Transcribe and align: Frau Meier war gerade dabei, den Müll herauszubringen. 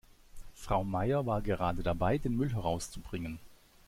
Frau 0.55 0.83
Meier 0.83 1.27
war 1.27 1.43
gerade 1.43 1.83
dabei, 1.83 2.17
den 2.17 2.35
Müll 2.35 2.51
herauszubringen. 2.51 3.37